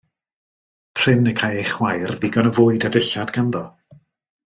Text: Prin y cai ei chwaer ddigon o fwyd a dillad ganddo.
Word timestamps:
Prin 0.97 1.27
y 1.31 1.33
cai 1.39 1.51
ei 1.59 1.67
chwaer 1.73 2.11
ddigon 2.19 2.51
o 2.53 2.55
fwyd 2.59 2.89
a 2.91 2.93
dillad 2.97 3.35
ganddo. 3.37 3.63